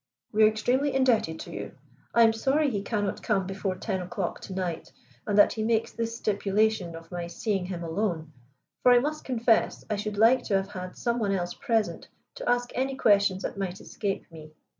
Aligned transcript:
"We 0.31 0.43
are 0.43 0.47
extremely 0.47 0.95
indebted 0.95 1.39
to 1.41 1.51
you. 1.51 1.75
I 2.11 2.23
am 2.23 2.33
sorry 2.33 2.71
he 2.71 2.81
cannot 2.81 3.21
come 3.21 3.45
before 3.45 3.75
ten 3.75 4.01
o'clock 4.01 4.39
to 4.41 4.53
night, 4.55 4.91
and 5.27 5.37
that 5.37 5.53
he 5.53 5.61
makes 5.63 5.91
this 5.91 6.17
stipulation 6.17 6.95
of 6.95 7.11
my 7.11 7.27
seeing 7.27 7.67
him 7.67 7.83
alone, 7.83 8.33
for 8.81 8.91
I 8.93 8.97
must 8.97 9.23
confess 9.23 9.85
I 9.91 9.97
should 9.97 10.17
like 10.17 10.41
to 10.45 10.55
have 10.55 10.69
had 10.71 10.97
some 10.97 11.19
one 11.19 11.31
else 11.33 11.53
present 11.53 12.07
to 12.33 12.49
ask 12.49 12.71
any 12.73 12.95
questions 12.95 13.43
that 13.43 13.59
might 13.59 13.79
escape 13.79 14.25
me. 14.31 14.49